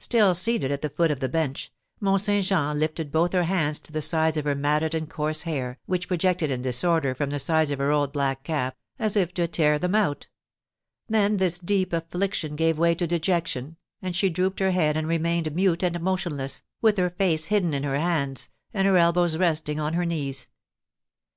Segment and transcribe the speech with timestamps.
[0.00, 1.70] Still seated at the foot of the bench,
[2.00, 5.42] Mont Saint Jean lifted both her hands to the sides of her matted and coarse
[5.42, 9.32] hair, which projected in disorder from the sides of her old black cap, as if
[9.34, 10.26] to tear them out;
[11.08, 15.54] then this deep affliction gave way to dejection, and she drooped her head and remained
[15.54, 19.92] mute and motionless, with her face hidden in her hands, and her elbows resting on
[19.94, 20.48] her knees.